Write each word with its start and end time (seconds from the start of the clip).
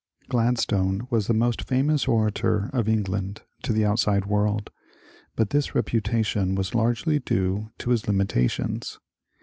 Gladstone 0.29 1.05
was 1.11 1.27
the 1.27 1.33
most 1.35 1.61
famous 1.61 2.07
orator 2.07 2.71
of 2.73 2.89
England 2.89 3.43
to 3.61 3.71
the 3.71 3.85
outside 3.85 4.25
world, 4.25 4.71
but 5.35 5.51
this 5.51 5.75
reputation 5.75 6.55
was 6.55 6.73
largely 6.73 7.19
due 7.19 7.69
to 7.77 7.91
his 7.91 8.07
lim 8.07 8.17
itations. 8.17 8.97